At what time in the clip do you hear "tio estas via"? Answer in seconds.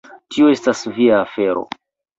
0.35-1.21